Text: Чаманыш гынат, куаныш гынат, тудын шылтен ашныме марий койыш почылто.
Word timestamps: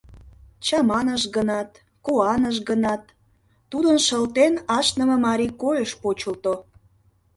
Чаманыш 0.65 1.23
гынат, 1.35 1.71
куаныш 2.05 2.57
гынат, 2.69 3.03
тудын 3.71 3.97
шылтен 4.05 4.53
ашныме 4.77 5.17
марий 5.25 5.53
койыш 5.61 5.91
почылто. 6.01 6.53